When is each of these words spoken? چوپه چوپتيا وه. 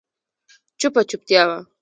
چوپه 0.79 1.01
چوپتيا 1.09 1.43
وه. 1.49 1.59